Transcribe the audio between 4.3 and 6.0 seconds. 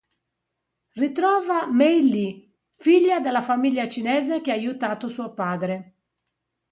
che ha aiutato suo padre.